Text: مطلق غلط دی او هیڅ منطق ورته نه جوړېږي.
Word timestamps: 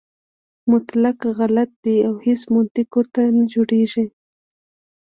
مطلق 0.71 1.17
غلط 1.37 1.69
دی 1.83 1.95
او 2.07 2.13
هیڅ 2.25 2.41
منطق 2.53 2.87
ورته 2.97 3.21
نه 3.37 3.43
جوړېږي. 3.53 4.05